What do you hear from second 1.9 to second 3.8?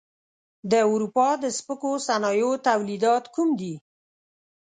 صنایعو تولیدات کوم دي؟